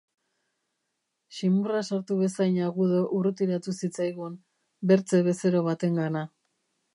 Ximurra 1.39 1.81
sartu 1.87 2.17
bezain 2.21 2.57
agudo 2.69 3.03
urrutiratu 3.19 3.75
zitzaigun, 3.83 4.41
bertze 4.93 5.21
bezero 5.29 5.63
batengana. 5.69 6.27